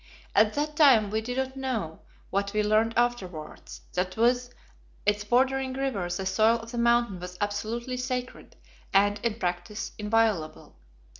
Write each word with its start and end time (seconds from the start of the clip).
At 0.33 0.55
that 0.55 0.75
time 0.75 1.11
we 1.11 1.21
did 1.21 1.37
not 1.37 1.55
know 1.55 1.99
what 2.31 2.53
we 2.53 2.63
learned 2.63 2.95
afterwards, 2.97 3.81
that 3.93 4.17
with 4.17 4.51
its 5.05 5.23
bordering 5.23 5.73
river 5.73 6.09
the 6.09 6.25
soil 6.25 6.57
of 6.59 6.71
the 6.71 6.79
Mountain 6.79 7.19
was 7.19 7.37
absolutely 7.39 7.97
sacred 7.97 8.55
and, 8.91 9.19
in 9.23 9.35
practice, 9.35 9.91
inviolable. 9.99 10.75